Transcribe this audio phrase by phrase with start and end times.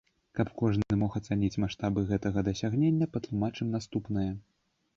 [0.37, 4.29] Каб кожны мог ацаніць маштабы гэтага дасягнення, патлумачым наступнае.